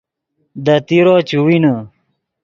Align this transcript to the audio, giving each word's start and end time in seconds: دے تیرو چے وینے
دے 0.65 0.75
تیرو 0.87 1.15
چے 1.27 1.37
وینے 1.45 1.73